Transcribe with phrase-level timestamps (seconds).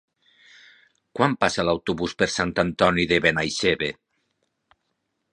[1.17, 3.91] Quan passa l'autobús per Sant Antoni de Benaixeve?